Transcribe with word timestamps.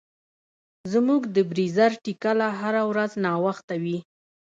زموږ 0.91 1.21
د 1.35 1.37
بریځر 1.49 1.91
ټکله 2.03 2.47
هره 2.59 2.83
ورځ 2.91 3.11
ناوخته 3.25 3.75
وي. 3.83 3.97